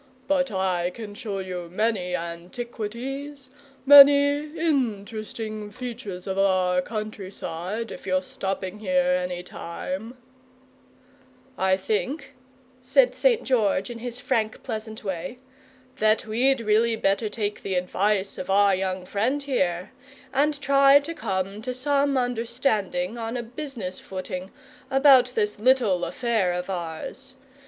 [0.27, 3.51] But I can show you many antiquities,
[3.85, 10.17] many interesting features of our country side, if you're stopping here any time"
[11.59, 12.33] "I think,"
[12.81, 13.43] said St.
[13.43, 15.37] George, in his frank, pleasant way,
[15.97, 19.91] "that we'd really better take the advice of our young friend here,
[20.33, 24.49] and try to come to some understanding, on a business footing,
[24.89, 27.35] about this little affair of ours.